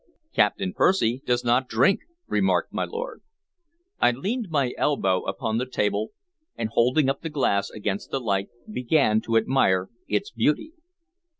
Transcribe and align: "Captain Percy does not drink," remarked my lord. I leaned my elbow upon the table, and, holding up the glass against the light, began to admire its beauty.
"Captain 0.33 0.73
Percy 0.73 1.21
does 1.27 1.43
not 1.43 1.67
drink," 1.67 1.99
remarked 2.25 2.73
my 2.73 2.83
lord. 2.85 3.21
I 3.99 4.09
leaned 4.09 4.49
my 4.49 4.73
elbow 4.75 5.21
upon 5.25 5.59
the 5.59 5.67
table, 5.67 6.09
and, 6.57 6.69
holding 6.69 7.07
up 7.07 7.21
the 7.21 7.29
glass 7.29 7.69
against 7.69 8.09
the 8.09 8.19
light, 8.19 8.49
began 8.67 9.21
to 9.21 9.37
admire 9.37 9.91
its 10.07 10.31
beauty. 10.31 10.71